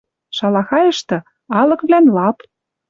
Шалахайышты— 0.37 1.17
алыквлӓн 1.59 2.05
лап. 2.15 2.37